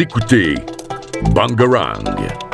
Écoutez 0.00 0.54
Bangarang. 1.34 2.49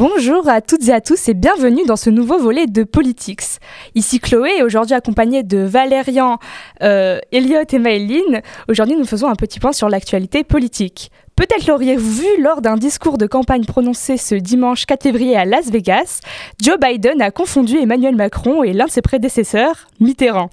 Bonjour 0.00 0.48
à 0.48 0.62
toutes 0.62 0.88
et 0.88 0.94
à 0.94 1.02
tous 1.02 1.28
et 1.28 1.34
bienvenue 1.34 1.84
dans 1.84 1.94
ce 1.94 2.08
nouveau 2.08 2.38
volet 2.38 2.66
de 2.66 2.84
Politics. 2.84 3.58
Ici 3.94 4.18
Chloé 4.18 4.62
aujourd'hui 4.62 4.94
accompagnée 4.94 5.42
de 5.42 5.58
Valérian, 5.58 6.38
euh, 6.82 7.18
Elliot 7.32 7.66
et 7.70 7.78
Maëline, 7.78 8.40
aujourd'hui 8.70 8.96
nous 8.96 9.04
faisons 9.04 9.28
un 9.28 9.34
petit 9.34 9.60
point 9.60 9.72
sur 9.72 9.90
l'actualité 9.90 10.42
politique. 10.42 11.10
Peut-être 11.36 11.66
l'auriez-vous 11.66 12.12
vu 12.12 12.42
lors 12.42 12.62
d'un 12.62 12.76
discours 12.76 13.18
de 13.18 13.26
campagne 13.26 13.66
prononcé 13.66 14.16
ce 14.16 14.34
dimanche 14.34 14.86
4 14.86 15.02
février 15.02 15.36
à 15.36 15.44
Las 15.44 15.70
Vegas, 15.70 16.20
Joe 16.62 16.78
Biden 16.78 17.20
a 17.20 17.30
confondu 17.30 17.76
Emmanuel 17.76 18.16
Macron 18.16 18.62
et 18.62 18.72
l'un 18.72 18.86
de 18.86 18.90
ses 18.90 19.02
prédécesseurs, 19.02 19.86
Mitterrand. 20.00 20.48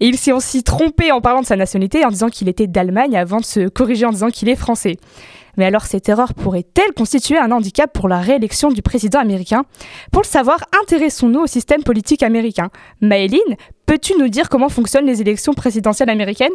Et 0.00 0.06
il 0.06 0.18
s'est 0.18 0.32
aussi 0.32 0.64
trompé 0.64 1.12
en 1.12 1.20
parlant 1.20 1.42
de 1.42 1.46
sa 1.46 1.54
nationalité 1.54 2.04
en 2.04 2.08
disant 2.08 2.30
qu'il 2.30 2.48
était 2.48 2.66
d'Allemagne 2.66 3.16
avant 3.16 3.38
de 3.38 3.44
se 3.44 3.68
corriger 3.68 4.06
en 4.06 4.10
disant 4.10 4.30
qu'il 4.30 4.48
est 4.48 4.56
français. 4.56 4.96
Mais 5.58 5.66
alors 5.66 5.84
cette 5.84 6.08
erreur 6.08 6.32
pourrait-elle 6.32 6.94
constituer 6.94 7.36
un 7.36 7.50
handicap 7.50 7.92
pour 7.92 8.08
la 8.08 8.20
réélection 8.20 8.70
du 8.70 8.80
président 8.80 9.18
américain? 9.18 9.64
Pour 10.12 10.22
le 10.22 10.26
savoir, 10.26 10.60
intéressons-nous 10.82 11.40
au 11.40 11.46
système 11.46 11.82
politique 11.82 12.22
américain. 12.22 12.70
Maëline, 13.02 13.56
peux-tu 13.84 14.16
nous 14.18 14.28
dire 14.28 14.48
comment 14.48 14.70
fonctionnent 14.70 15.06
les 15.06 15.20
élections 15.20 15.52
présidentielles 15.52 16.10
américaines? 16.10 16.52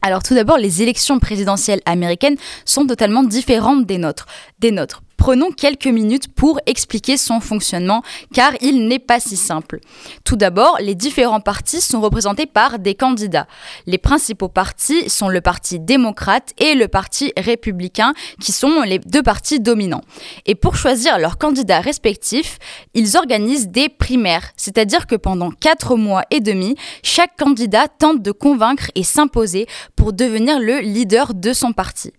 Alors 0.00 0.22
tout 0.22 0.34
d'abord, 0.34 0.58
les 0.58 0.82
élections 0.82 1.18
présidentielles 1.18 1.80
américaines 1.84 2.36
sont 2.64 2.86
totalement 2.86 3.24
différentes 3.24 3.84
des 3.84 3.98
nôtres. 3.98 4.26
Des 4.60 4.70
nôtres. 4.70 5.02
Prenons 5.16 5.50
quelques 5.50 5.86
minutes 5.86 6.28
pour 6.28 6.60
expliquer 6.66 7.16
son 7.16 7.40
fonctionnement, 7.40 8.02
car 8.32 8.52
il 8.60 8.86
n'est 8.86 8.98
pas 8.98 9.20
si 9.20 9.36
simple. 9.36 9.80
Tout 10.24 10.36
d'abord, 10.36 10.76
les 10.80 10.94
différents 10.94 11.40
partis 11.40 11.80
sont 11.80 12.00
représentés 12.00 12.46
par 12.46 12.78
des 12.78 12.94
candidats. 12.94 13.46
Les 13.86 13.98
principaux 13.98 14.48
partis 14.48 15.08
sont 15.08 15.28
le 15.28 15.40
Parti 15.40 15.80
démocrate 15.80 16.52
et 16.58 16.74
le 16.74 16.88
Parti 16.88 17.32
républicain, 17.36 18.12
qui 18.40 18.52
sont 18.52 18.82
les 18.82 18.98
deux 18.98 19.22
partis 19.22 19.60
dominants. 19.60 20.02
Et 20.44 20.54
pour 20.54 20.76
choisir 20.76 21.18
leurs 21.18 21.38
candidats 21.38 21.80
respectifs, 21.80 22.58
ils 22.94 23.16
organisent 23.16 23.68
des 23.68 23.88
primaires, 23.88 24.50
c'est-à-dire 24.56 25.06
que 25.06 25.16
pendant 25.16 25.50
quatre 25.50 25.96
mois 25.96 26.24
et 26.30 26.40
demi, 26.40 26.76
chaque 27.02 27.36
candidat 27.36 27.88
tente 27.88 28.22
de 28.22 28.32
convaincre 28.32 28.90
et 28.94 29.02
s'imposer 29.02 29.66
pour 29.94 30.12
devenir 30.12 30.58
le 30.60 30.80
leader 30.80 31.34
de 31.34 31.52
son 31.52 31.72
parti. 31.72 32.12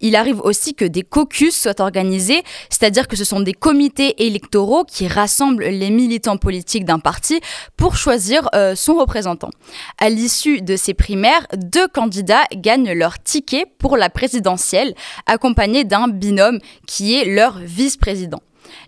Il 0.00 0.16
arrive 0.16 0.40
aussi 0.40 0.74
que 0.74 0.84
des 0.84 1.02
caucus 1.02 1.54
soient 1.54 1.80
organisés 1.80 2.43
c'est-à-dire 2.70 3.08
que 3.08 3.16
ce 3.16 3.24
sont 3.24 3.40
des 3.40 3.52
comités 3.52 4.26
électoraux 4.26 4.84
qui 4.84 5.06
rassemblent 5.06 5.64
les 5.64 5.90
militants 5.90 6.36
politiques 6.36 6.84
d'un 6.84 6.98
parti 6.98 7.40
pour 7.76 7.96
choisir 7.96 8.48
euh, 8.54 8.74
son 8.74 8.94
représentant. 8.94 9.50
À 9.98 10.08
l'issue 10.08 10.62
de 10.62 10.76
ces 10.76 10.94
primaires, 10.94 11.46
deux 11.56 11.88
candidats 11.88 12.44
gagnent 12.54 12.92
leur 12.92 13.22
ticket 13.22 13.66
pour 13.78 13.96
la 13.96 14.10
présidentielle, 14.10 14.94
accompagnés 15.26 15.84
d'un 15.84 16.08
binôme 16.08 16.58
qui 16.86 17.14
est 17.14 17.24
leur 17.24 17.58
vice-président. 17.58 18.40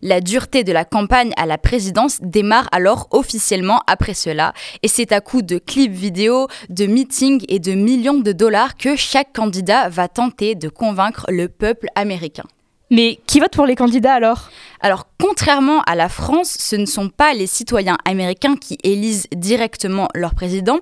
La 0.03 0.21
dureté 0.21 0.65
de 0.65 0.73
la 0.73 0.85
campagne 0.85 1.33
à 1.37 1.47
la 1.47 1.59
présidence 1.59 2.19
démarre 2.23 2.69
alors 2.73 3.09
officiellement 3.11 3.81
après 3.87 4.15
cela, 4.15 4.53
et 4.83 4.89
c'est 4.89 5.13
à 5.13 5.21
coup 5.21 5.43
de 5.43 5.59
clips 5.59 5.93
vidéo, 5.93 6.49
de 6.69 6.87
meetings 6.87 7.45
et 7.49 7.59
de 7.59 7.73
millions 7.73 8.19
de 8.19 8.33
dollars 8.33 8.77
que 8.77 8.97
chaque 8.97 9.33
candidat 9.33 9.89
va 9.89 10.09
tenter 10.09 10.55
de 10.55 10.69
convaincre 10.69 11.27
le 11.29 11.49
peuple 11.49 11.89
américain. 11.95 12.45
Mais 12.91 13.19
qui 13.27 13.41
vote 13.41 13.53
pour 13.53 13.67
les 13.67 13.75
candidats 13.75 14.15
alors? 14.15 14.51
Alors, 14.81 15.09
contrairement 15.21 15.81
à 15.83 15.97
la 15.97 16.09
France, 16.09 16.57
ce 16.61 16.77
ne 16.77 16.87
sont 16.87 17.09
pas 17.09 17.35
les 17.35 17.49
citoyens 17.49 17.99
américains 18.05 18.57
qui 18.57 18.79
élisent 18.85 19.27
directement 19.35 20.09
leur 20.15 20.35
président, 20.35 20.79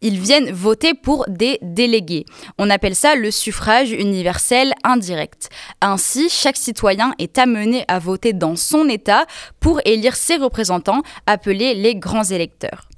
ils 0.00 0.20
viennent 0.20 0.52
voter 0.52 0.94
pour 0.94 1.24
des 1.28 1.58
délégués. 1.62 2.24
On 2.58 2.70
appelle 2.70 2.94
ça 2.94 3.16
le 3.16 3.30
suffrage 3.30 3.90
universel 3.90 4.74
indirect. 4.84 5.48
Ainsi, 5.80 6.28
chaque 6.28 6.56
citoyen 6.56 7.14
est 7.18 7.38
amené 7.38 7.84
à 7.88 7.98
voter 7.98 8.32
dans 8.32 8.54
son 8.54 8.88
État 8.88 9.26
pour 9.58 9.80
élire 9.84 10.14
ses 10.16 10.36
représentants, 10.36 11.02
appelés 11.26 11.74
les 11.74 11.96
grands 11.96 12.24
électeurs. 12.24 12.89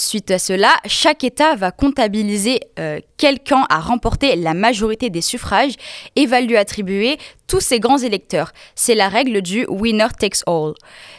Suite 0.00 0.30
à 0.30 0.38
cela, 0.38 0.76
chaque 0.86 1.24
État 1.24 1.56
va 1.56 1.72
comptabiliser 1.72 2.60
euh, 2.78 3.00
quel 3.16 3.40
camp 3.40 3.64
a 3.68 3.80
remporté 3.80 4.36
la 4.36 4.54
majorité 4.54 5.10
des 5.10 5.20
suffrages 5.20 5.72
et 6.14 6.24
va 6.26 6.40
lui 6.40 6.56
attribuer 6.56 7.18
tous 7.48 7.58
ses 7.58 7.80
grands 7.80 7.98
électeurs. 7.98 8.52
C'est 8.76 8.94
la 8.94 9.08
règle 9.08 9.42
du 9.42 9.66
winner 9.66 10.06
takes 10.16 10.44
all. 10.46 10.74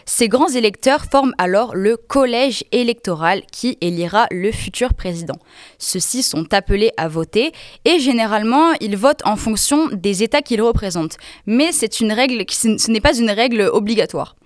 Ces 0.06 0.30
grands 0.30 0.48
électeurs 0.48 1.04
forment 1.04 1.34
alors 1.38 1.76
le 1.76 1.98
collège 1.98 2.64
électoral 2.72 3.42
qui 3.52 3.78
élira 3.82 4.28
le 4.32 4.50
futur 4.54 4.94
président. 4.94 5.36
Ceux-ci 5.78 6.24
sont 6.24 6.54
appelés 6.54 6.92
à 6.96 7.10
voter 7.10 7.52
et 7.84 8.00
généralement 8.00 8.72
ils 8.80 8.96
votent 8.96 9.26
en 9.26 9.36
fonction 9.36 9.90
des 9.92 10.24
États 10.24 10.42
qu'ils 10.42 10.62
représentent. 10.62 11.18
Mais 11.46 11.74
c'est 11.74 12.00
une 12.00 12.14
règle, 12.14 12.46
ce 12.50 12.90
n'est 12.90 13.02
pas 13.02 13.18
une 13.18 13.32
règle 13.32 13.70
obligatoire. 13.74 14.38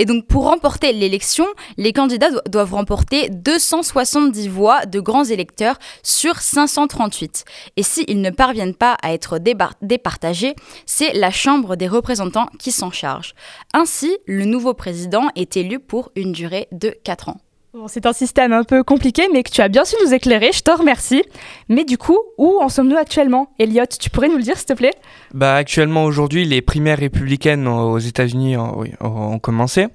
Et 0.00 0.06
donc 0.06 0.26
pour 0.26 0.44
remporter 0.44 0.94
l'élection, 0.94 1.44
les 1.76 1.92
candidats 1.92 2.30
doivent 2.48 2.72
remporter 2.72 3.28
270 3.28 4.48
voix 4.48 4.86
de 4.86 4.98
grands 4.98 5.26
électeurs 5.26 5.76
sur 6.02 6.38
538. 6.38 7.44
Et 7.76 7.82
s'ils 7.82 8.22
ne 8.22 8.30
parviennent 8.30 8.74
pas 8.74 8.96
à 9.02 9.12
être 9.12 9.38
départagés, 9.82 10.56
c'est 10.86 11.12
la 11.12 11.30
Chambre 11.30 11.76
des 11.76 11.86
représentants 11.86 12.48
qui 12.58 12.72
s'en 12.72 12.90
charge. 12.90 13.34
Ainsi, 13.74 14.16
le 14.24 14.46
nouveau 14.46 14.72
président 14.72 15.28
est 15.36 15.58
élu 15.58 15.78
pour 15.78 16.12
une 16.16 16.32
durée 16.32 16.68
de 16.72 16.96
4 17.04 17.28
ans. 17.28 17.40
C'est 17.86 18.06
un 18.06 18.12
système 18.12 18.52
un 18.52 18.64
peu 18.64 18.82
compliqué, 18.82 19.28
mais 19.32 19.42
que 19.42 19.50
tu 19.50 19.60
as 19.60 19.68
bien 19.68 19.84
su 19.84 19.94
nous 20.04 20.12
éclairer, 20.12 20.50
je 20.52 20.60
te 20.60 20.70
remercie. 20.70 21.22
Mais 21.68 21.84
du 21.84 21.98
coup, 21.98 22.18
où 22.36 22.58
en 22.60 22.68
sommes-nous 22.68 22.96
actuellement? 22.96 23.48
Elliot, 23.58 23.84
tu 23.98 24.10
pourrais 24.10 24.28
nous 24.28 24.36
le 24.36 24.42
dire, 24.42 24.56
s'il 24.56 24.66
te 24.66 24.72
plaît? 24.72 24.94
Bah, 25.34 25.54
Actuellement, 25.54 26.04
aujourd'hui, 26.04 26.44
les 26.44 26.62
primaires 26.62 26.98
républicaines 26.98 27.68
aux 27.68 27.98
États-Unis 27.98 28.56
ont, 28.56 29.38
commencé. 29.38 29.86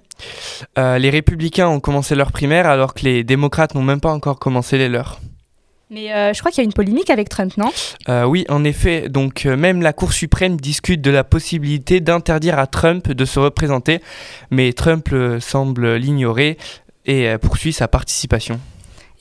Euh, 0.78 0.98
les 0.98 1.10
républicains 1.10 1.68
ont 1.68 1.80
commencé 1.80 2.16
leurs 2.16 2.32
primaires, 2.32 2.68
alors 2.68 2.94
que 2.94 3.04
les 3.04 3.24
démocrates 3.24 3.76
n'ont 3.76 3.84
même 3.84 4.02
pas 4.02 4.14
encore 4.14 4.40
commencé 4.40 4.78
les 4.78 4.88
leurs. 4.88 5.20
Mais 5.92 6.14
euh, 6.14 6.34
je 6.34 6.40
crois 6.40 6.52
qu'il 6.52 6.64
y 6.64 6.66
a 6.66 6.66
une 6.66 6.74
polémique 6.74 7.10
avec 7.10 7.30
Trump, 7.30 7.56
non? 7.58 7.72
Euh, 8.10 8.24
Oui, 8.24 8.46
en 8.50 8.64
effet. 8.64 9.08
Donc 9.08 9.46
même 9.46 9.82
la 9.82 9.94
Cour 9.94 10.14
suprême 10.14 10.60
discute 10.60 11.00
de 11.00 11.12
la 11.12 11.24
possibilité 11.24 12.00
d'interdire 12.00 12.58
à 12.58 12.66
Trump 12.66 13.12
de 13.12 13.26
se 13.26 13.40
représenter, 13.40 14.00
mais 14.50 14.74
Trump 14.74 15.14
semble 15.40 15.96
l'ignorer 15.96 16.58
et 17.06 17.38
poursuit 17.38 17.74
sa 17.74 17.88
participation. 17.88 18.60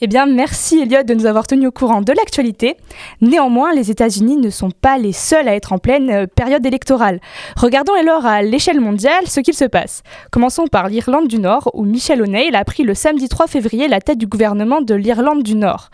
Eh 0.01 0.07
bien, 0.07 0.25
merci 0.25 0.81
Elliot 0.81 1.03
de 1.03 1.13
nous 1.13 1.25
avoir 1.25 1.47
tenus 1.47 1.69
au 1.69 1.71
courant 1.71 2.01
de 2.01 2.11
l'actualité. 2.11 2.75
Néanmoins, 3.21 3.73
les 3.73 3.91
États-Unis 3.91 4.35
ne 4.35 4.49
sont 4.49 4.69
pas 4.69 4.97
les 4.97 5.13
seuls 5.13 5.47
à 5.47 5.55
être 5.55 5.71
en 5.71 5.77
pleine 5.77 6.09
euh, 6.09 6.27
période 6.27 6.65
électorale. 6.65 7.21
Regardons 7.55 7.93
alors 7.93 8.25
à 8.25 8.41
l'échelle 8.41 8.81
mondiale 8.81 9.27
ce 9.27 9.39
qu'il 9.39 9.53
se 9.53 9.63
passe. 9.63 10.03
Commençons 10.31 10.67
par 10.67 10.89
l'Irlande 10.89 11.29
du 11.29 11.39
Nord, 11.39 11.71
où 11.73 11.85
Michelle 11.85 12.21
O'Neill 12.21 12.55
a 12.57 12.65
pris 12.65 12.83
le 12.83 12.93
samedi 12.93 13.29
3 13.29 13.47
février 13.47 13.87
la 13.87 14.01
tête 14.01 14.17
du 14.17 14.27
gouvernement 14.27 14.81
de 14.81 14.95
l'Irlande 14.95 15.43
du 15.43 15.55
Nord. 15.55 15.89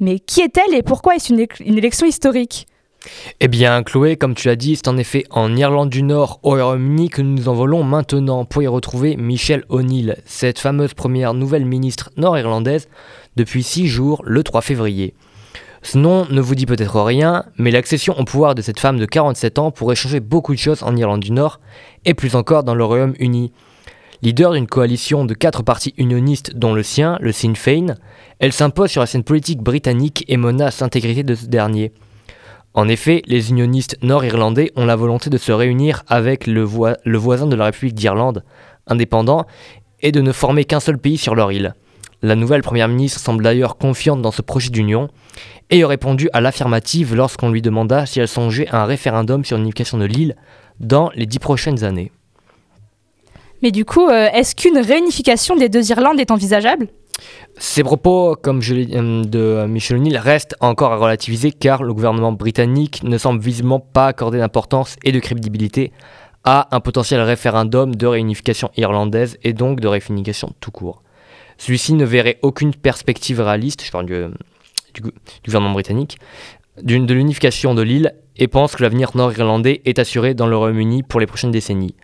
Mais 0.00 0.18
qui 0.18 0.40
est-elle 0.40 0.74
et 0.74 0.82
pourquoi 0.82 1.14
est-ce 1.14 1.32
une 1.32 1.78
élection 1.78 2.06
historique? 2.06 2.66
Eh 3.40 3.48
bien, 3.48 3.82
Chloé, 3.82 4.16
comme 4.16 4.34
tu 4.34 4.48
l'as 4.48 4.56
dit, 4.56 4.76
c'est 4.76 4.88
en 4.88 4.96
effet 4.96 5.24
en 5.30 5.54
Irlande 5.56 5.90
du 5.90 6.02
Nord, 6.02 6.40
au 6.42 6.50
Royaume-Uni, 6.50 7.10
que 7.10 7.22
nous 7.22 7.34
nous 7.34 7.48
envolons 7.48 7.82
maintenant 7.82 8.44
pour 8.44 8.62
y 8.62 8.66
retrouver 8.66 9.16
Michelle 9.16 9.64
O'Neill, 9.68 10.16
cette 10.24 10.58
fameuse 10.58 10.94
première 10.94 11.34
nouvelle 11.34 11.64
ministre 11.64 12.10
nord-irlandaise 12.16 12.88
depuis 13.36 13.62
six 13.62 13.88
jours, 13.88 14.22
le 14.24 14.42
3 14.42 14.62
février. 14.62 15.14
Ce 15.82 15.98
nom 15.98 16.26
ne 16.30 16.40
vous 16.40 16.54
dit 16.54 16.64
peut-être 16.64 17.00
rien, 17.02 17.44
mais 17.58 17.70
l'accession 17.70 18.18
au 18.18 18.24
pouvoir 18.24 18.54
de 18.54 18.62
cette 18.62 18.80
femme 18.80 18.98
de 18.98 19.04
47 19.04 19.58
ans 19.58 19.70
pourrait 19.70 19.96
changer 19.96 20.20
beaucoup 20.20 20.54
de 20.54 20.58
choses 20.58 20.82
en 20.82 20.96
Irlande 20.96 21.20
du 21.20 21.32
Nord, 21.32 21.60
et 22.06 22.14
plus 22.14 22.36
encore 22.36 22.64
dans 22.64 22.74
le 22.74 22.84
Royaume-Uni. 22.84 23.52
Leader 24.22 24.52
d'une 24.52 24.66
coalition 24.66 25.26
de 25.26 25.34
quatre 25.34 25.62
partis 25.62 25.92
unionistes 25.98 26.56
dont 26.56 26.72
le 26.72 26.82
sien, 26.82 27.18
le 27.20 27.32
Sinn 27.32 27.56
Féin, 27.56 27.96
elle 28.38 28.54
s'impose 28.54 28.90
sur 28.90 29.02
la 29.02 29.06
scène 29.06 29.24
politique 29.24 29.60
britannique 29.60 30.24
et 30.28 30.38
menace 30.38 30.80
l'intégrité 30.80 31.22
de 31.22 31.34
ce 31.34 31.44
dernier. 31.44 31.92
En 32.74 32.88
effet, 32.88 33.22
les 33.26 33.50
unionistes 33.50 33.96
nord-irlandais 34.02 34.72
ont 34.74 34.84
la 34.84 34.96
volonté 34.96 35.30
de 35.30 35.38
se 35.38 35.52
réunir 35.52 36.02
avec 36.08 36.48
le, 36.48 36.64
voisin 36.64 37.46
de 37.46 37.54
la 37.54 37.66
République 37.66 37.94
d'Irlande, 37.94 38.44
indépendant, 38.88 39.46
et 40.00 40.10
de 40.10 40.20
ne 40.20 40.32
former 40.32 40.64
qu'un 40.64 40.80
seul 40.80 40.98
pays 40.98 41.16
sur 41.16 41.36
leur 41.36 41.52
île. 41.52 41.74
La 42.20 42.34
nouvelle 42.34 42.62
Première 42.62 42.88
ministre 42.88 43.20
semble 43.20 43.44
d'ailleurs 43.44 43.76
confiante 43.76 44.22
dans 44.22 44.32
ce 44.32 44.42
projet 44.42 44.70
d'union 44.70 45.08
et 45.70 45.84
a 45.84 45.86
répondu 45.86 46.28
à 46.32 46.40
l'affirmative 46.40 47.14
lorsqu'on 47.14 47.50
lui 47.50 47.62
demanda 47.62 48.06
si 48.06 48.18
elle 48.18 48.28
songeait 48.28 48.68
à 48.68 48.82
un 48.82 48.86
référendum 48.86 49.44
sur 49.44 49.56
l'unification 49.56 49.98
de 49.98 50.04
l'île 50.04 50.36
dans 50.80 51.10
les 51.14 51.26
dix 51.26 51.38
prochaines 51.38 51.84
années. 51.84 52.10
Mais 53.62 53.70
du 53.70 53.84
coup, 53.84 54.08
euh, 54.08 54.28
est-ce 54.32 54.56
qu'une 54.56 54.78
réunification 54.78 55.56
des 55.56 55.68
deux 55.68 55.90
Irlandes 55.90 56.18
est 56.18 56.30
envisageable? 56.30 56.88
Ces 57.56 57.84
propos, 57.84 58.36
comme 58.40 58.60
je 58.60 58.74
l'ai 58.74 58.96
euh, 58.96 59.24
de 59.24 59.66
Michel 59.66 59.98
O'Neill, 59.98 60.18
restent 60.18 60.56
encore 60.60 60.92
à 60.92 60.96
relativiser 60.96 61.52
car 61.52 61.82
le 61.82 61.94
gouvernement 61.94 62.32
britannique 62.32 63.02
ne 63.04 63.16
semble 63.16 63.40
visiblement 63.40 63.80
pas 63.80 64.08
accorder 64.08 64.38
d'importance 64.38 64.96
et 65.04 65.12
de 65.12 65.20
crédibilité 65.20 65.92
à 66.44 66.74
un 66.74 66.80
potentiel 66.80 67.20
référendum 67.20 67.94
de 67.94 68.06
réunification 68.06 68.70
irlandaise 68.76 69.38
et 69.42 69.52
donc 69.52 69.80
de 69.80 69.88
réunification 69.88 70.52
tout 70.60 70.70
court. 70.70 71.02
Celui-ci 71.56 71.94
ne 71.94 72.04
verrait 72.04 72.38
aucune 72.42 72.74
perspective 72.74 73.40
réaliste, 73.40 73.84
je 73.84 73.90
parle 73.92 74.06
du, 74.06 74.26
du 74.94 75.10
gouvernement 75.46 75.72
britannique, 75.72 76.18
de 76.82 77.14
l'unification 77.14 77.74
de 77.74 77.82
l'île 77.82 78.14
et 78.36 78.48
pense 78.48 78.74
que 78.74 78.82
l'avenir 78.82 79.10
nord-irlandais 79.14 79.80
est 79.84 80.00
assuré 80.00 80.34
dans 80.34 80.48
le 80.48 80.56
Royaume-Uni 80.56 81.04
pour 81.04 81.20
les 81.20 81.26
prochaines 81.26 81.52
décennies. 81.52 81.94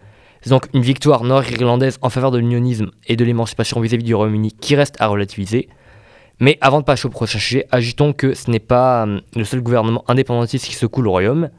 C'est 0.43 0.51
donc 0.51 0.69
une 0.73 0.83
victoire 0.83 1.25
nord-irlandaise 1.25 1.99
en 2.01 2.09
faveur 2.09 2.31
de 2.31 2.39
l'unionisme 2.39 2.91
et 3.07 3.17
de 3.17 3.25
l'émancipation 3.25 3.79
vis-à-vis 3.81 4.05
du 4.05 4.15
Royaume-Uni 4.15 4.53
qui 4.53 4.75
reste 4.75 4.97
à 4.99 5.07
relativiser. 5.07 5.69
Mais 6.39 6.57
avant 6.63 6.81
de 6.81 6.85
passer 6.85 7.07
au 7.07 7.11
prochain 7.11 7.39
sujet, 7.39 7.67
ajoutons 7.71 8.15
que 8.15 8.33
ce 8.33 8.51
n'est 8.51 8.59
pas 8.59 9.03
hum, 9.03 9.21
le 9.37 9.45
seul 9.45 9.61
gouvernement 9.61 10.03
indépendantiste 10.09 10.65
qui 10.65 10.75
secoue 10.75 11.03
le 11.03 11.11
royaume. 11.11 11.51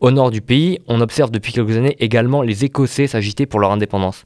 Au 0.00 0.10
nord 0.10 0.32
du 0.32 0.40
pays, 0.40 0.80
on 0.88 1.00
observe 1.00 1.30
depuis 1.30 1.52
quelques 1.52 1.76
années 1.76 1.96
également 2.00 2.42
les 2.42 2.64
Écossais 2.64 3.06
s'agiter 3.06 3.46
pour 3.46 3.60
leur 3.60 3.70
indépendance. 3.70 4.24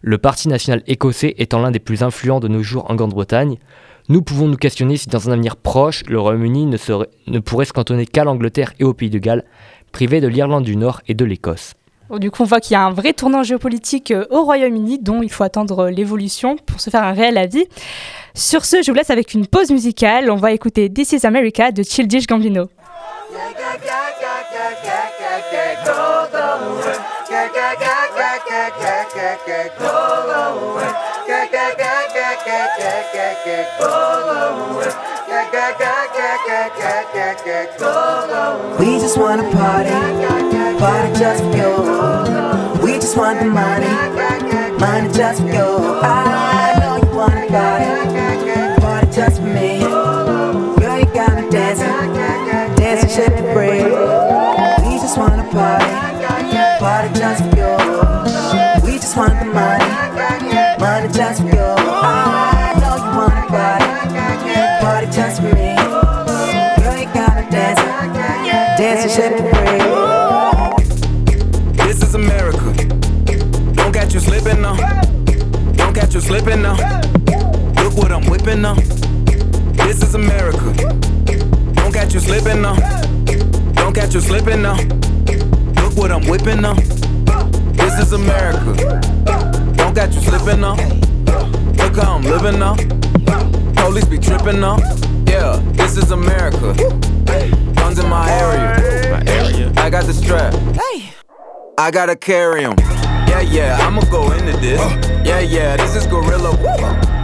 Le 0.00 0.16
Parti 0.16 0.48
national 0.48 0.82
écossais 0.86 1.34
étant 1.36 1.60
l'un 1.60 1.70
des 1.70 1.78
plus 1.78 2.02
influents 2.02 2.40
de 2.40 2.48
nos 2.48 2.62
jours 2.62 2.90
en 2.90 2.94
Grande-Bretagne, 2.94 3.58
nous 4.08 4.22
pouvons 4.22 4.46
nous 4.46 4.56
questionner 4.56 4.96
si 4.96 5.08
dans 5.08 5.28
un 5.28 5.32
avenir 5.32 5.56
proche, 5.56 6.04
le 6.06 6.18
Royaume-Uni 6.18 6.66
ne, 6.66 6.76
ne 7.26 7.38
pourrait 7.40 7.64
se 7.66 7.72
cantonner 7.72 8.06
qu'à 8.06 8.24
l'Angleterre 8.24 8.72
et 8.78 8.84
au 8.84 8.94
Pays 8.94 9.10
de 9.10 9.18
Galles, 9.18 9.44
privé 9.92 10.20
de 10.20 10.28
l'Irlande 10.28 10.64
du 10.64 10.76
Nord 10.76 11.02
et 11.08 11.14
de 11.14 11.24
l'Écosse. 11.24 11.74
Du 12.10 12.30
coup, 12.30 12.42
on 12.42 12.46
voit 12.46 12.60
qu'il 12.60 12.74
y 12.74 12.76
a 12.76 12.84
un 12.84 12.92
vrai 12.92 13.12
tournant 13.12 13.42
géopolitique 13.42 14.12
euh, 14.12 14.26
au 14.30 14.44
Royaume-Uni 14.44 15.00
dont 15.00 15.22
il 15.22 15.30
faut 15.30 15.42
attendre 15.42 15.86
euh, 15.86 15.90
l'évolution 15.90 16.56
pour 16.56 16.80
se 16.80 16.88
faire 16.88 17.02
un 17.02 17.12
réel 17.12 17.36
avis. 17.36 17.64
Sur 18.34 18.64
ce, 18.64 18.80
je 18.80 18.90
vous 18.92 18.96
laisse 18.96 19.10
avec 19.10 19.34
une 19.34 19.46
pause 19.46 19.70
musicale. 19.70 20.30
On 20.30 20.36
va 20.36 20.52
écouter 20.52 20.88
This 20.88 21.12
is 21.12 21.26
America 21.26 21.72
de 21.72 21.82
Childish 21.82 22.26
Gambino. 22.26 22.68
We 38.80 38.98
just 38.98 39.16
wanna 39.16 39.44
party, 39.52 39.90
party 40.80 41.12
just 41.16 41.44
for 41.44 41.56
you. 41.56 42.82
We 42.82 42.94
just 42.98 43.16
want 43.16 43.38
the 43.38 43.44
money, 43.46 43.86
money 44.80 45.12
just 45.12 45.42
for 45.42 45.46
you. 45.46 46.00
I 46.02 46.74
know 46.80 46.96
you 46.96 47.16
wanna 47.16 47.46
party, 47.46 48.15
slipping 82.56 82.62
now. 82.62 83.72
Don't 83.74 83.94
catch 83.94 84.14
you 84.14 84.20
slipping 84.20 84.62
now. 84.62 84.76
Look 85.82 85.96
what 85.96 86.10
I'm 86.10 86.26
whipping 86.26 86.60
now. 86.60 86.74
This 87.74 87.98
is 87.98 88.12
America. 88.12 88.74
Don't 89.76 89.94
catch 89.94 90.14
you 90.14 90.20
slipping 90.20 90.60
now. 90.60 90.76
Look 91.76 91.96
how 91.96 92.16
I'm 92.16 92.22
living 92.22 92.58
now. 92.58 92.76
Police 93.74 94.06
be 94.06 94.18
tripping 94.18 94.60
now. 94.60 94.78
Yeah, 95.26 95.60
this 95.72 95.96
is 95.96 96.10
America. 96.10 96.74
Guns 97.74 97.98
in 97.98 98.08
my 98.08 98.30
area. 98.30 99.10
My 99.10 99.32
area. 99.32 99.72
I 99.76 99.90
got 99.90 100.04
the 100.04 100.14
strap. 100.14 100.54
Hey. 100.74 101.12
I 101.78 101.90
gotta 101.90 102.16
carry 102.16 102.64
'em. 102.64 102.76
Yeah, 103.28 103.40
yeah, 103.40 103.86
I'ma 103.86 104.00
go 104.10 104.32
into 104.32 104.56
this. 104.58 104.80
Yeah, 105.26 105.40
yeah, 105.40 105.76
this 105.76 105.94
is 105.94 106.06
Gorilla. 106.06 106.56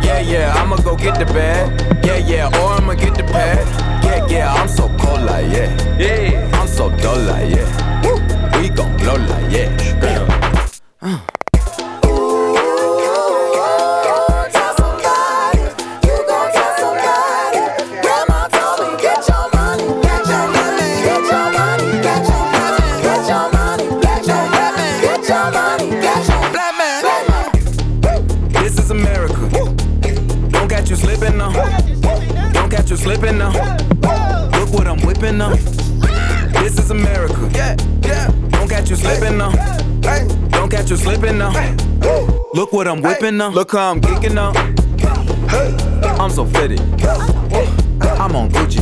Yeah, 0.04 0.20
yeah, 0.20 0.62
I'ma 0.62 0.76
go 0.76 0.94
get 0.94 1.18
the 1.18 1.24
bag. 1.26 2.04
Yeah, 2.04 2.18
yeah, 2.18 2.60
or 2.60 2.72
I'ma 2.74 2.94
get 2.94 3.14
the 3.14 3.24
pad. 3.24 3.91
Yeah, 4.12 4.26
yeah, 4.26 4.52
I'm 4.52 4.68
so 4.68 4.88
cold 4.98 5.22
like 5.22 5.50
yeah. 5.50 5.96
Yeah, 5.98 6.60
I'm 6.60 6.68
so 6.68 6.90
dull 6.98 7.18
like 7.18 7.48
yeah. 7.48 8.02
Woo. 8.04 8.20
We 8.60 8.68
gon' 8.68 8.94
blow 8.98 9.16
like 9.16 9.50
yeah. 9.50 9.72
This 36.62 36.78
is 36.78 36.90
America. 36.92 37.50
Yeah, 37.54 37.76
yeah. 38.04 38.30
Don't 38.50 38.68
catch 38.68 38.88
you 38.88 38.94
slipping 38.94 39.36
now. 39.36 39.50
Don't 40.50 40.70
catch 40.70 40.90
you 40.90 40.96
slipping 40.96 41.36
now. 41.36 41.50
Look 42.54 42.72
what 42.72 42.86
I'm 42.86 43.02
whipping 43.02 43.36
now. 43.36 43.48
Look 43.48 43.72
how 43.72 43.90
I'm 43.90 44.00
kicking 44.00 44.34
now. 44.34 44.52
I'm 46.20 46.30
so 46.30 46.46
fitted. 46.46 46.80
I'm 48.00 48.36
on 48.36 48.48
Gucci. 48.50 48.80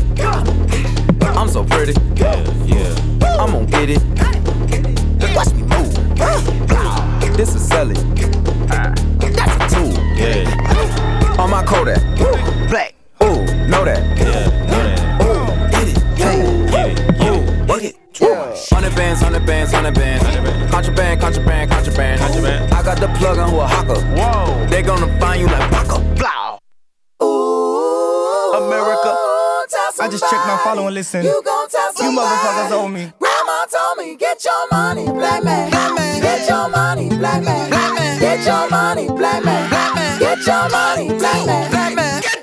I'm 1.35 1.49
so 1.49 1.65
pretty. 1.65 1.95
Yeah, 2.17 2.37
yeah. 2.67 2.95
I'm 3.41 3.51
gonna 3.53 3.65
get 3.65 3.89
it. 3.89 4.03
Watch 5.35 5.55
me 5.55 5.63
move. 5.63 5.95
This 7.35 7.55
is 7.55 7.67
selling. 7.67 7.97
That's 8.67 9.01
a 9.57 9.69
tool. 9.75 9.93
Yeah. 10.17 11.39
On 11.39 11.49
my 11.49 11.65
Kodak. 11.65 12.03
Black. 12.69 12.95
Ooh, 13.23 13.43
know 13.69 13.87
that. 13.87 14.03
Yeah, 14.19 14.60
bands, 19.51 19.73
hundred 19.73 19.95
bands, 19.95 20.23
hundred 20.25 20.45
bands. 20.45 20.71
Contraband, 20.71 21.21
contraband, 21.21 21.71
contraband. 21.71 22.21
Contraband. 22.21 22.73
I 22.73 22.83
got 22.83 22.99
the 22.99 23.09
plug 23.19 23.39
on 23.39 23.51
who 23.51 23.59
a 23.59 23.67
hawker. 23.67 24.01
Whoa. 24.15 24.67
They 24.67 24.83
gonna 24.83 25.11
find 25.19 25.41
you 25.41 25.49
like 25.49 25.71
Paco. 25.71 25.99
Blah. 26.15 26.59
Ooh, 27.23 28.53
America. 28.63 29.11
I 30.01 30.09
just 30.09 30.25
checked 30.31 30.47
my 30.47 30.59
follow 30.65 30.87
and 30.87 30.95
listen. 30.95 31.25
You, 31.25 31.43
you 31.43 32.11
motherfuckers 32.17 32.71
owe 32.71 32.89
me. 32.89 33.13
Grandma 33.19 33.67
told 33.67 33.99
me, 33.99 34.17
get 34.17 34.43
your 34.45 34.69
money, 34.71 35.05
black 35.05 35.43
man. 35.45 35.71
Black 35.71 35.95
man. 35.95 36.21
Get 36.23 36.49
your 36.49 36.69
money, 36.71 37.09
black 37.09 37.45
man. 37.45 37.71
Black 37.71 37.95
man. 37.95 38.21
Get 38.21 38.47
your 38.47 38.71
money, 38.71 39.09
black 39.09 39.45
man. 39.45 39.69
Black 39.69 39.95
man. 39.95 40.19
Get 40.21 40.47
your 40.47 40.69
money, 40.71 41.09
black 41.19 41.47
man. 41.47 41.71
Black 41.71 41.95
man. 41.95 42.23
Get 42.23 42.40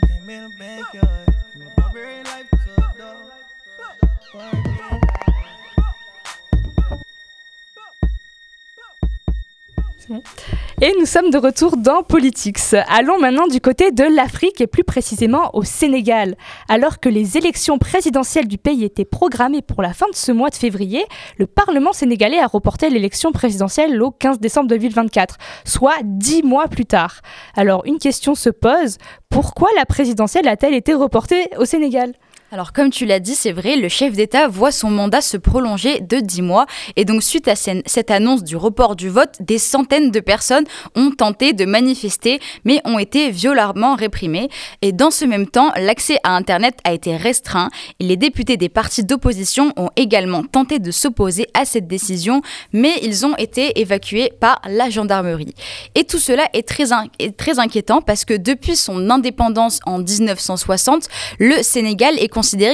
Came 0.00 0.30
in 0.30 0.50
the 0.50 0.56
backyard. 0.56 1.34
From 1.52 1.62
a 1.62 1.70
barbarian 1.76 2.24
life 2.24 2.50
to 2.50 2.56
a 2.76 2.98
dog. 2.98 3.32
Quarantine 4.30 4.76
life. 4.76 5.25
Et 10.82 10.92
nous 10.98 11.06
sommes 11.06 11.30
de 11.30 11.38
retour 11.38 11.76
dans 11.76 12.02
Politics. 12.02 12.74
Allons 12.88 13.18
maintenant 13.18 13.46
du 13.46 13.60
côté 13.60 13.90
de 13.90 14.04
l'Afrique 14.04 14.60
et 14.60 14.66
plus 14.66 14.84
précisément 14.84 15.50
au 15.54 15.64
Sénégal. 15.64 16.36
Alors 16.68 17.00
que 17.00 17.08
les 17.08 17.36
élections 17.38 17.78
présidentielles 17.78 18.46
du 18.46 18.58
pays 18.58 18.84
étaient 18.84 19.04
programmées 19.04 19.62
pour 19.62 19.82
la 19.82 19.92
fin 19.92 20.06
de 20.08 20.14
ce 20.14 20.32
mois 20.32 20.50
de 20.50 20.54
février, 20.54 21.04
le 21.38 21.46
Parlement 21.46 21.92
sénégalais 21.92 22.38
a 22.38 22.46
reporté 22.46 22.90
l'élection 22.90 23.32
présidentielle 23.32 24.00
au 24.02 24.10
15 24.10 24.38
décembre 24.38 24.68
2024, 24.68 25.38
soit 25.64 25.96
dix 26.04 26.42
mois 26.42 26.68
plus 26.68 26.86
tard. 26.86 27.20
Alors 27.56 27.84
une 27.86 27.98
question 27.98 28.34
se 28.34 28.50
pose, 28.50 28.98
pourquoi 29.30 29.68
la 29.76 29.86
présidentielle 29.86 30.48
a-t-elle 30.48 30.74
été 30.74 30.94
reportée 30.94 31.48
au 31.58 31.64
Sénégal? 31.64 32.12
Alors 32.52 32.72
comme 32.72 32.90
tu 32.90 33.06
l'as 33.06 33.18
dit, 33.18 33.34
c'est 33.34 33.50
vrai, 33.50 33.74
le 33.74 33.88
chef 33.88 34.12
d'État 34.12 34.46
voit 34.46 34.70
son 34.70 34.88
mandat 34.88 35.20
se 35.20 35.36
prolonger 35.36 35.98
de 36.00 36.18
10 36.18 36.42
mois. 36.42 36.66
Et 36.94 37.04
donc 37.04 37.24
suite 37.24 37.48
à 37.48 37.56
cette 37.56 38.10
annonce 38.12 38.44
du 38.44 38.56
report 38.56 38.94
du 38.94 39.08
vote, 39.08 39.34
des 39.40 39.58
centaines 39.58 40.12
de 40.12 40.20
personnes 40.20 40.64
ont 40.94 41.10
tenté 41.10 41.54
de 41.54 41.64
manifester 41.64 42.38
mais 42.64 42.80
ont 42.84 43.00
été 43.00 43.30
violemment 43.32 43.96
réprimées. 43.96 44.48
Et 44.80 44.92
dans 44.92 45.10
ce 45.10 45.24
même 45.24 45.48
temps, 45.48 45.72
l'accès 45.76 46.18
à 46.22 46.36
Internet 46.36 46.78
a 46.84 46.92
été 46.92 47.16
restreint. 47.16 47.68
Et 47.98 48.04
les 48.04 48.16
députés 48.16 48.56
des 48.56 48.68
partis 48.68 49.02
d'opposition 49.02 49.72
ont 49.76 49.90
également 49.96 50.44
tenté 50.44 50.78
de 50.78 50.92
s'opposer 50.92 51.48
à 51.52 51.64
cette 51.64 51.88
décision 51.88 52.42
mais 52.72 52.92
ils 53.02 53.26
ont 53.26 53.34
été 53.36 53.80
évacués 53.80 54.30
par 54.38 54.60
la 54.68 54.88
gendarmerie. 54.88 55.54
Et 55.96 56.04
tout 56.04 56.20
cela 56.20 56.48
est 56.52 56.66
très, 56.66 56.84
très 57.36 57.58
inquiétant 57.58 58.02
parce 58.02 58.24
que 58.24 58.34
depuis 58.34 58.76
son 58.76 59.10
indépendance 59.10 59.80
en 59.84 59.98
1960, 59.98 61.08
le 61.40 61.62
Sénégal 61.64 62.14
est 62.20 62.28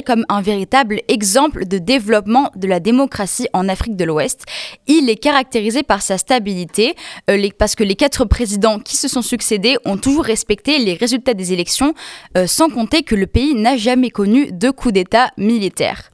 comme 0.05 0.27
un 0.29 0.43
véritable 0.43 1.01
exemple 1.09 1.67
de 1.67 1.79
développement 1.79 2.51
de 2.57 2.67
la 2.67 2.79
démocratie 2.79 3.49
en 3.53 3.69
Afrique 3.69 3.97
de 3.97 4.05
l'Ouest. 4.05 4.45
Il 4.87 5.09
est 5.09 5.17
caractérisé 5.17 5.83
par 5.83 6.03
sa 6.03 6.19
stabilité, 6.19 6.95
euh, 7.31 7.49
parce 7.59 7.75
que 7.75 7.85
les 7.85 7.95
quatre 7.95 8.25
présidents 8.27 8.79
qui 8.79 8.97
se 8.97 9.09
sont 9.09 9.23
succédés 9.23 9.77
ont 9.85 9.97
toujours 9.97 10.25
respecté 10.25 10.79
les 10.79 10.95
résultats 10.95 11.35
des 11.35 11.53
élections, 11.53 11.95
euh, 12.37 12.47
sans 12.47 12.69
compter 12.69 13.03
que 13.03 13.15
le 13.15 13.27
pays 13.27 13.55
n'a 13.55 13.77
jamais 13.77 14.11
connu 14.11 14.53
de 14.53 14.71
coup 14.71 14.93
d'État 14.93 15.31
militaire. 15.39 16.11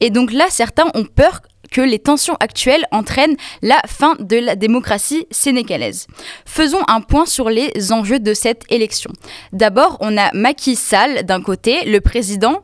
Et 0.00 0.10
donc 0.10 0.32
là, 0.32 0.46
certains 0.50 0.90
ont 0.94 1.04
peur 1.04 1.40
que 1.70 1.80
les 1.80 1.98
tensions 1.98 2.36
actuelles 2.40 2.84
entraînent 2.90 3.36
la 3.62 3.80
fin 3.86 4.16
de 4.18 4.36
la 4.36 4.56
démocratie 4.56 5.26
sénégalaise. 5.30 6.06
Faisons 6.44 6.82
un 6.88 7.00
point 7.00 7.26
sur 7.26 7.50
les 7.50 7.92
enjeux 7.92 8.20
de 8.20 8.34
cette 8.34 8.62
élection. 8.70 9.10
D'abord, 9.52 9.96
on 10.00 10.16
a 10.16 10.32
Macky 10.34 10.76
Sall 10.76 11.24
d'un 11.24 11.42
côté, 11.42 11.84
le 11.84 12.00
président 12.00 12.62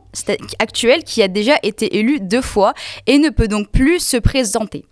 actuel 0.59 1.03
qui 1.03 1.21
a 1.21 1.27
déjà 1.27 1.55
été 1.63 1.97
élu 1.97 2.19
deux 2.19 2.41
fois 2.41 2.73
et 3.05 3.17
ne 3.17 3.29
peut 3.29 3.47
donc 3.47 3.69
plus 3.69 3.99
se 3.99 4.17
présenter. 4.17 4.85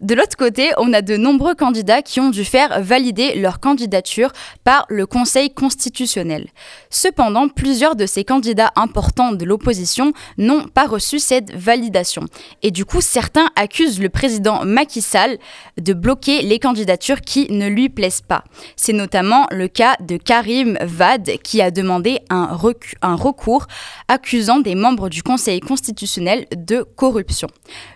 De 0.00 0.14
l'autre 0.14 0.36
côté, 0.36 0.70
on 0.78 0.92
a 0.92 1.02
de 1.02 1.16
nombreux 1.16 1.54
candidats 1.54 2.02
qui 2.02 2.20
ont 2.20 2.30
dû 2.30 2.44
faire 2.44 2.82
valider 2.82 3.34
leur 3.34 3.60
candidature 3.60 4.32
par 4.64 4.86
le 4.88 5.06
Conseil 5.06 5.52
constitutionnel. 5.52 6.48
Cependant, 6.88 7.48
plusieurs 7.48 7.96
de 7.96 8.06
ces 8.06 8.24
candidats 8.24 8.72
importants 8.76 9.32
de 9.32 9.44
l'opposition 9.44 10.12
n'ont 10.38 10.66
pas 10.66 10.86
reçu 10.86 11.18
cette 11.18 11.54
validation. 11.54 12.24
Et 12.62 12.70
du 12.70 12.84
coup, 12.84 13.00
certains 13.00 13.48
accusent 13.60 14.00
le 14.00 14.08
président 14.08 14.64
Macky 14.64 15.02
Sall 15.02 15.38
de 15.80 15.92
bloquer 15.92 16.42
les 16.42 16.58
candidatures 16.58 17.20
qui 17.20 17.50
ne 17.52 17.68
lui 17.68 17.88
plaisent 17.88 18.22
pas. 18.22 18.44
C'est 18.74 18.92
notamment 18.94 19.46
le 19.50 19.68
cas 19.68 19.96
de 20.00 20.16
Karim 20.16 20.78
Vade 20.80 21.30
qui 21.44 21.60
a 21.60 21.70
demandé 21.70 22.20
un, 22.30 22.58
un 23.02 23.14
recours 23.14 23.66
accusant 24.08 24.60
des 24.60 24.74
membres 24.74 25.08
du 25.10 25.22
Conseil 25.22 25.60
constitutionnel 25.60 26.46
de 26.56 26.82
corruption. 26.96 27.48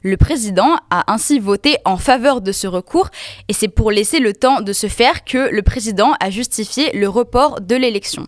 Le 0.03 0.17
président 0.17 0.77
a 0.91 1.13
ainsi 1.13 1.39
voté 1.39 1.79
en 1.85 1.97
faveur 1.97 2.41
de 2.43 2.53
ce 2.53 2.67
recours 2.67 3.09
et 3.49 3.53
c'est 3.53 3.69
pour 3.69 3.91
laisser 3.91 4.21
le 4.21 4.35
temps 4.35 4.61
de 4.61 4.73
se 4.73 4.87
faire 4.87 5.25
que 5.25 5.51
le 5.51 5.63
président 5.63 6.13
a 6.21 6.31
justifié 6.31 6.93
le 6.93 7.09
report 7.09 7.61
de 7.63 7.75
l'élection. 7.75 8.27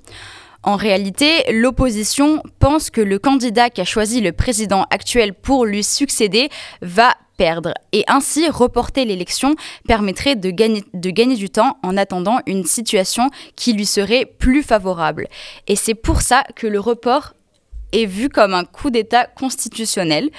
En 0.66 0.74
réalité, 0.74 1.44
l'opposition 1.52 2.42
pense 2.58 2.90
que 2.90 3.00
le 3.00 3.20
candidat 3.20 3.70
qui 3.70 3.80
a 3.80 3.84
choisi 3.84 4.20
le 4.20 4.32
président 4.32 4.84
actuel 4.90 5.32
pour 5.32 5.64
lui 5.64 5.84
succéder 5.84 6.48
va 6.82 7.14
perdre. 7.36 7.72
Et 7.92 8.02
ainsi, 8.08 8.48
reporter 8.48 9.04
l'élection 9.04 9.54
permettrait 9.86 10.34
de 10.34 10.50
gagner, 10.50 10.82
de 10.92 11.10
gagner 11.10 11.36
du 11.36 11.50
temps 11.50 11.78
en 11.84 11.96
attendant 11.96 12.40
une 12.46 12.64
situation 12.64 13.30
qui 13.54 13.74
lui 13.74 13.86
serait 13.86 14.26
plus 14.26 14.64
favorable. 14.64 15.28
Et 15.68 15.76
c'est 15.76 15.94
pour 15.94 16.20
ça 16.20 16.42
que 16.56 16.66
le 16.66 16.80
report 16.80 17.34
est 17.92 18.06
vu 18.06 18.28
comme 18.28 18.52
un 18.52 18.64
coup 18.64 18.90
d'État 18.90 19.26
constitutionnel. 19.26 20.30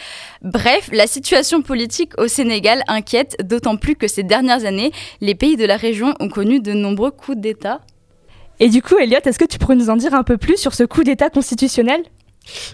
Bref, 0.42 0.90
la 0.92 1.08
situation 1.08 1.62
politique 1.62 2.12
au 2.20 2.28
Sénégal 2.28 2.84
inquiète, 2.90 3.38
d'autant 3.46 3.78
plus 3.78 3.96
que 3.96 4.10
ces 4.10 4.24
dernières 4.24 4.66
années, 4.66 4.92
les 5.22 5.36
pays 5.36 5.56
de 5.56 5.66
la 5.66 5.78
région 5.78 6.16
ont 6.20 6.28
connu 6.28 6.60
de 6.60 6.74
nombreux 6.74 7.12
coups 7.12 7.38
d'État. 7.38 7.80
Et 8.60 8.70
du 8.70 8.82
coup, 8.82 8.98
Elliot, 8.98 9.20
est-ce 9.24 9.38
que 9.38 9.46
tu 9.46 9.60
pourrais 9.60 9.76
nous 9.76 9.90
en 9.90 9.96
dire 9.96 10.16
un 10.16 10.24
peu 10.24 10.38
plus 10.38 10.58
sur 10.58 10.74
ce 10.74 10.84
coup 10.84 11.04
d'État 11.04 11.30
constitutionnel? 11.30 12.02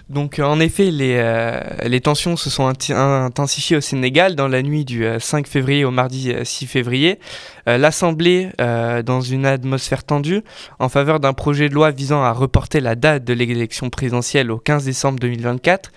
Donc 0.08 0.38
en 0.38 0.60
effet, 0.60 0.90
les, 0.90 1.16
euh, 1.16 1.98
tensions 2.00 2.36
se 2.36 2.50
sont 2.50 2.72
intensifiées 2.90 3.76
au 3.76 3.80
Sénégal 3.80 4.34
dans 4.34 4.48
la 4.48 4.62
nuit 4.62 4.84
du 4.84 5.06
5 5.18 5.46
euh, 5.46 5.50
février 5.50 5.84
au 5.84 5.90
mardi 5.90 6.32
6 6.42 6.64
euh, 6.64 6.68
février. 6.68 7.18
L'Assemblée, 7.66 8.50
dans 8.58 9.22
une 9.22 9.46
atmosphère 9.46 10.04
tendue, 10.04 10.42
en 10.80 10.90
faveur 10.90 11.18
d'un 11.18 11.32
projet 11.32 11.70
de 11.70 11.74
loi 11.74 11.92
visant 11.92 12.22
à 12.22 12.30
reporter 12.30 12.78
la 12.80 12.94
date 12.94 13.24
de 13.24 13.32
l'élection 13.32 13.88
présidentielle 13.88 14.50
au 14.50 14.58
15 14.58 14.84
décembre 14.84 15.18
2024. 15.18 15.90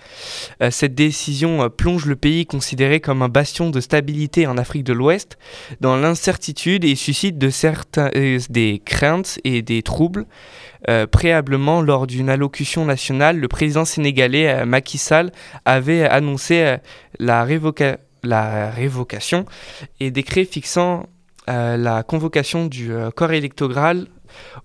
cette 0.70 0.94
décision 0.94 1.68
plonge 1.68 2.06
le 2.06 2.16
pays 2.16 2.46
considéré 2.46 3.00
comme 3.00 3.20
un 3.20 3.28
bastion 3.28 3.68
de 3.68 3.82
stabilité 3.82 4.46
en 4.46 4.56
Afrique 4.56 4.84
de 4.84 4.94
l'Ouest 4.94 5.36
dans 5.82 5.98
l'incertitude 5.98 6.86
et 6.86 6.94
suscite 6.94 7.36
de 7.36 7.50
des 8.50 8.82
craintes 8.82 9.38
et 9.44 9.60
des 9.60 9.82
troubles. 9.82 10.24
Euh, 10.88 11.06
préalablement, 11.06 11.82
lors 11.82 12.06
d'une 12.06 12.30
allocution 12.30 12.84
nationale, 12.84 13.38
le 13.38 13.48
président 13.48 13.84
sénégalais 13.84 14.48
euh, 14.48 14.64
Macky 14.66 14.98
Sall 14.98 15.32
avait 15.64 16.04
annoncé 16.04 16.62
euh, 16.62 16.76
la, 17.18 17.46
la, 18.22 18.70
révocation 18.70 19.44
et 20.00 20.10
décret 20.10 20.44
fixant 20.44 21.06
la 21.46 22.02
convocation 22.02 22.66
du 22.66 22.90
corps 23.16 23.32
électoral 23.32 24.06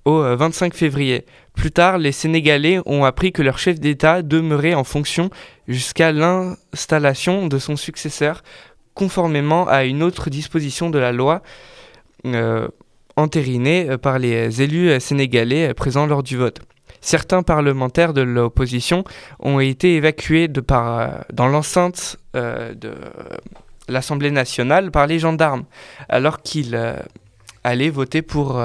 au 0.04 0.20
25 0.20 0.74
février. 0.74 1.26
Plus 1.56 1.72
tard, 1.72 1.98
les 1.98 2.12
Sénégalais 2.12 2.82
ont 2.86 3.06
appris 3.06 3.32
que 3.32 3.42
leur 3.42 3.58
chef 3.58 3.80
d'État 3.80 4.22
demeurait 4.22 4.74
en 4.74 4.84
fonction 4.84 5.30
jusqu'à 5.70 6.12
l'installation 6.12 7.48
de 7.48 7.58
son 7.58 7.78
successeur, 7.78 8.44
conformément 8.96 9.66
à 9.66 9.86
une 9.86 10.04
autre 10.04 10.30
disposition 10.30 10.90
de 10.90 11.00
la 11.00 11.14
loi 11.14 11.42
entériné 13.16 13.90
euh, 13.90 13.98
par 13.98 14.20
les 14.20 14.62
élus 14.62 14.90
euh, 14.90 15.00
sénégalais 15.00 15.70
euh, 15.70 15.74
présents 15.74 16.06
lors 16.06 16.24
du 16.24 16.38
vote. 16.38 16.60
Certains 17.02 17.44
parlementaires 17.44 18.14
de 18.14 18.22
l'opposition 18.22 19.04
ont 19.40 19.60
été 19.60 19.96
évacués 19.96 20.48
de 20.48 20.62
par, 20.62 21.26
dans 21.34 21.48
l'enceinte 21.48 22.18
de 22.34 22.94
l'Assemblée 23.90 24.32
nationale 24.32 24.90
par 24.90 25.06
les 25.06 25.20
gendarmes, 25.20 25.66
alors 26.08 26.42
qu'ils 26.42 26.80
allaient 27.66 27.90
voter 27.90 28.22
pour, 28.22 28.62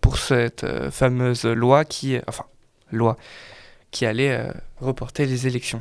pour 0.00 0.18
cette 0.18 0.66
fameuse 0.90 1.44
loi 1.44 1.84
qui, 1.84 2.18
enfin, 2.26 2.44
loi 2.90 3.16
qui 3.92 4.04
allait 4.04 4.48
reporter 4.80 5.24
les 5.26 5.46
élections. 5.46 5.80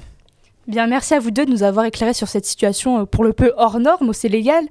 Bien, 0.67 0.87
merci 0.87 1.13
à 1.13 1.19
vous 1.19 1.29
deux 1.29 1.45
de 1.45 1.51
nous 1.51 1.61
avoir 1.61 1.85
éclairé 1.85 2.15
sur 2.15 2.27
cette 2.27 2.47
situation 2.47 3.01
euh, 3.01 3.05
pour 3.05 3.23
le 3.23 3.33
peu 3.33 3.53
hors 3.55 3.79
norme 3.79 4.09
au 4.09 4.13
Sénégal. 4.13 4.65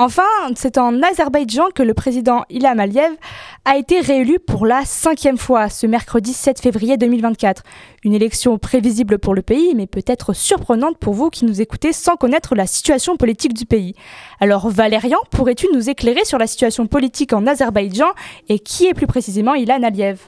Enfin, 0.00 0.24
c'est 0.56 0.78
en 0.78 1.00
Azerbaïdjan 1.00 1.66
que 1.72 1.84
le 1.84 1.94
président 1.94 2.44
Ilham 2.50 2.80
Aliyev 2.80 3.12
a 3.64 3.76
été 3.76 4.00
réélu 4.00 4.40
pour 4.40 4.66
la 4.66 4.84
cinquième 4.84 5.38
fois 5.38 5.68
ce 5.68 5.86
mercredi 5.86 6.32
7 6.32 6.60
février 6.60 6.96
2024. 6.96 7.62
Une 8.02 8.14
élection 8.14 8.58
prévisible 8.58 9.20
pour 9.20 9.32
le 9.32 9.42
pays, 9.42 9.74
mais 9.76 9.86
peut-être 9.86 10.32
surprenante 10.32 10.98
pour 10.98 11.14
vous 11.14 11.30
qui 11.30 11.44
nous 11.44 11.60
écoutez 11.60 11.92
sans 11.92 12.16
connaître 12.16 12.56
la 12.56 12.66
situation 12.66 13.16
politique 13.16 13.54
du 13.54 13.64
pays. 13.64 13.94
Alors 14.40 14.68
Valérian, 14.68 15.18
pourrais-tu 15.30 15.68
nous 15.72 15.88
éclairer 15.88 16.24
sur 16.24 16.38
la 16.38 16.48
situation 16.48 16.88
politique 16.88 17.32
en 17.32 17.46
Azerbaïdjan 17.46 18.10
et 18.48 18.58
qui 18.58 18.86
est 18.88 18.94
plus 18.94 19.06
précisément 19.06 19.54
Ilham 19.54 19.84
Aliyev? 19.84 20.18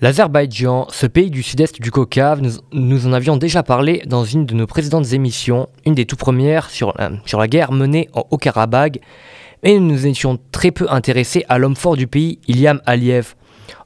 L'Azerbaïdjan, 0.00 0.86
ce 0.90 1.06
pays 1.06 1.30
du 1.30 1.42
sud-est 1.42 1.80
du 1.80 1.90
Caucase, 1.90 2.60
nous, 2.72 3.06
en 3.06 3.12
avions 3.12 3.36
déjà 3.36 3.62
parlé 3.62 4.02
dans 4.06 4.24
une 4.24 4.46
de 4.46 4.54
nos 4.54 4.66
précédentes 4.66 5.12
émissions, 5.12 5.68
une 5.86 5.94
des 5.94 6.06
tout 6.06 6.16
premières 6.16 6.70
sur, 6.70 6.94
sur 7.24 7.38
la 7.38 7.48
guerre 7.48 7.72
menée 7.72 8.08
en 8.12 8.24
Haut-Karabagh, 8.30 9.00
nous 9.64 9.80
nous 9.80 10.06
étions 10.06 10.38
très 10.50 10.70
peu 10.70 10.86
intéressés 10.90 11.44
à 11.48 11.58
l'homme 11.58 11.76
fort 11.76 11.96
du 11.96 12.06
pays, 12.06 12.40
Iliam 12.48 12.80
Aliyev. 12.84 13.34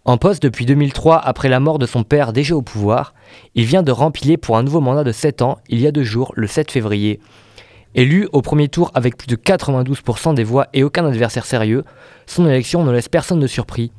En 0.04 0.18
poste 0.18 0.42
depuis 0.42 0.66
2003, 0.66 1.18
après 1.18 1.48
la 1.48 1.60
mort 1.60 1.78
de 1.78 1.86
son 1.86 2.02
père 2.02 2.32
déjà 2.32 2.56
au 2.56 2.62
pouvoir, 2.62 3.12
il 3.54 3.64
vient 3.64 3.82
de 3.82 3.92
rempiler 3.92 4.36
pour 4.36 4.56
un 4.56 4.62
nouveau 4.62 4.80
mandat 4.80 5.04
de 5.04 5.12
7 5.12 5.42
ans, 5.42 5.58
il 5.68 5.80
y 5.80 5.86
a 5.86 5.92
deux 5.92 6.04
jours, 6.04 6.32
le 6.36 6.46
7 6.46 6.70
février. 6.70 7.20
Élu 7.94 8.28
au 8.32 8.42
premier 8.42 8.68
tour 8.68 8.90
avec 8.94 9.16
plus 9.16 9.26
de 9.26 9.36
92% 9.36 10.34
des 10.34 10.44
voix 10.44 10.68
et 10.72 10.84
aucun 10.84 11.04
adversaire 11.06 11.44
sérieux, 11.44 11.84
son 12.26 12.46
élection 12.46 12.84
ne 12.84 12.92
laisse 12.92 13.08
personne 13.08 13.40
de 13.40 13.46
surpris. 13.46 13.90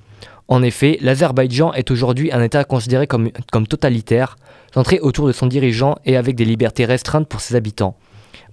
En 0.47 0.63
effet, 0.63 0.97
l'Azerbaïdjan 1.01 1.73
est 1.73 1.91
aujourd'hui 1.91 2.31
un 2.31 2.41
État 2.41 2.63
considéré 2.63 3.05
comme, 3.05 3.31
totalitaire, 3.67 4.37
centré 4.73 4.99
autour 4.99 5.27
de 5.27 5.33
son 5.33 5.47
dirigeant 5.47 5.95
et 6.05 6.15
avec 6.15 6.35
des 6.35 6.45
libertés 6.45 6.85
restreintes 6.85 7.27
pour 7.27 7.41
ses 7.41 7.55
habitants. 7.55 7.97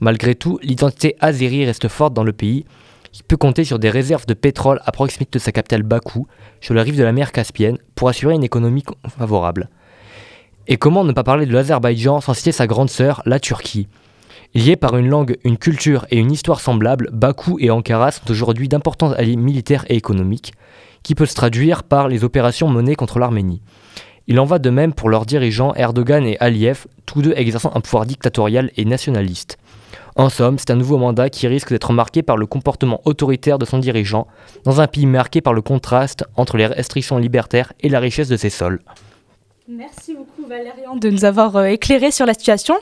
Malgré 0.00 0.34
tout, 0.34 0.58
l'identité 0.62 1.16
azérie 1.20 1.64
reste 1.64 1.86
forte 1.86 2.12
dans 2.14 2.24
le 2.24 2.32
pays, 2.32 2.64
qui 3.12 3.22
peut 3.22 3.36
compter 3.36 3.62
sur 3.62 3.78
des 3.78 3.90
réserves 3.90 4.26
de 4.26 4.34
pétrole 4.34 4.80
à 4.84 4.90
proximité 4.90 5.38
de 5.38 5.42
sa 5.42 5.52
capitale 5.52 5.84
Bakou, 5.84 6.26
sur 6.60 6.74
la 6.74 6.82
rive 6.82 6.98
de 6.98 7.04
la 7.04 7.12
mer 7.12 7.30
Caspienne, 7.30 7.78
pour 7.94 8.08
assurer 8.08 8.34
une 8.34 8.42
économie 8.42 8.82
favorable. 9.16 9.68
Et 10.66 10.78
comment 10.78 11.04
ne 11.04 11.12
pas 11.12 11.22
parler 11.22 11.46
de 11.46 11.52
l'Azerbaïdjan 11.52 12.20
sans 12.20 12.34
citer 12.34 12.50
sa 12.50 12.66
grande 12.66 12.90
sœur, 12.90 13.22
la 13.24 13.38
Turquie? 13.38 13.86
Liés 14.54 14.76
par 14.76 14.96
une 14.96 15.08
langue, 15.08 15.36
une 15.44 15.58
culture 15.58 16.06
et 16.10 16.18
une 16.18 16.32
histoire 16.32 16.60
semblables, 16.60 17.10
Bakou 17.12 17.56
et 17.60 17.70
Ankara 17.70 18.10
sont 18.10 18.28
aujourd'hui 18.30 18.68
d'importants 18.68 19.12
alliés 19.12 19.36
militaires 19.36 19.84
et 19.88 19.96
économiques 19.96 20.54
qui 21.04 21.14
peut 21.14 21.26
se 21.26 21.36
traduire 21.36 21.84
par 21.84 22.08
les 22.08 22.24
opérations 22.24 22.68
menées 22.68 22.96
contre 22.96 23.20
l'Arménie. 23.20 23.62
Il 24.26 24.40
en 24.40 24.46
va 24.46 24.58
de 24.58 24.70
même 24.70 24.94
pour 24.94 25.10
leurs 25.10 25.26
dirigeants 25.26 25.74
Erdogan 25.74 26.26
et 26.26 26.38
Aliyev, 26.40 26.86
tous 27.06 27.22
deux 27.22 27.34
exerçant 27.36 27.70
un 27.74 27.80
pouvoir 27.80 28.06
dictatorial 28.06 28.72
et 28.76 28.84
nationaliste. 28.84 29.58
En 30.16 30.30
somme, 30.30 30.58
c'est 30.58 30.70
un 30.70 30.76
nouveau 30.76 30.96
mandat 30.96 31.28
qui 31.28 31.46
risque 31.46 31.70
d'être 31.70 31.92
marqué 31.92 32.22
par 32.22 32.36
le 32.36 32.46
comportement 32.46 33.00
autoritaire 33.04 33.58
de 33.58 33.64
son 33.64 33.78
dirigeant, 33.78 34.26
dans 34.64 34.80
un 34.80 34.86
pays 34.86 35.06
marqué 35.06 35.40
par 35.40 35.52
le 35.52 35.60
contraste 35.60 36.24
entre 36.36 36.56
les 36.56 36.66
restrictions 36.66 37.18
libertaires 37.18 37.72
et 37.80 37.88
la 37.88 38.00
richesse 38.00 38.28
de 38.28 38.36
ses 38.36 38.50
sols. 38.50 38.80
Merci 39.66 40.12
beaucoup 40.12 40.46
Valérian 40.46 40.94
de 40.94 41.08
nous 41.08 41.24
avoir 41.24 41.56
euh, 41.56 41.64
éclairé 41.64 42.10
sur 42.10 42.26
la 42.26 42.34
situation. 42.34 42.74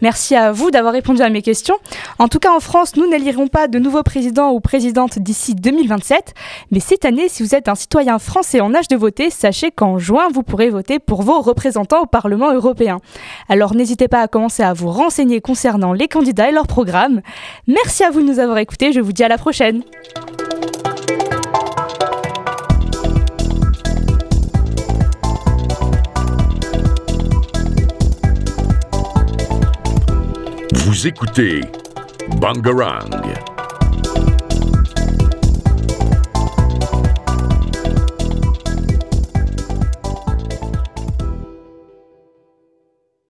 Merci 0.00 0.34
à 0.34 0.52
vous 0.52 0.70
d'avoir 0.70 0.94
répondu 0.94 1.20
à 1.20 1.28
mes 1.28 1.42
questions. 1.42 1.76
En 2.18 2.28
tout 2.28 2.38
cas 2.38 2.50
en 2.50 2.60
France, 2.60 2.96
nous 2.96 3.06
n'élirons 3.06 3.46
pas 3.46 3.68
de 3.68 3.78
nouveaux 3.78 4.02
présidents 4.02 4.50
ou 4.52 4.60
présidentes 4.60 5.18
d'ici 5.18 5.54
2027. 5.54 6.32
Mais 6.70 6.80
cette 6.80 7.04
année, 7.04 7.28
si 7.28 7.42
vous 7.42 7.54
êtes 7.54 7.68
un 7.68 7.74
citoyen 7.74 8.18
français 8.18 8.62
en 8.62 8.74
âge 8.74 8.88
de 8.88 8.96
voter, 8.96 9.28
sachez 9.28 9.70
qu'en 9.70 9.98
juin, 9.98 10.28
vous 10.32 10.42
pourrez 10.42 10.70
voter 10.70 10.98
pour 10.98 11.20
vos 11.20 11.42
représentants 11.42 12.04
au 12.04 12.06
Parlement 12.06 12.54
européen. 12.54 13.00
Alors 13.50 13.74
n'hésitez 13.74 14.08
pas 14.08 14.22
à 14.22 14.26
commencer 14.26 14.62
à 14.62 14.72
vous 14.72 14.88
renseigner 14.88 15.42
concernant 15.42 15.92
les 15.92 16.08
candidats 16.08 16.48
et 16.48 16.52
leur 16.52 16.66
programme. 16.66 17.20
Merci 17.66 18.02
à 18.02 18.10
vous 18.10 18.22
de 18.22 18.26
nous 18.26 18.38
avoir 18.38 18.56
écoutés. 18.56 18.92
Je 18.92 19.00
vous 19.00 19.12
dis 19.12 19.24
à 19.24 19.28
la 19.28 19.36
prochaine. 19.36 19.82
Écoutez 31.04 31.62
Bangarang. 32.40 33.49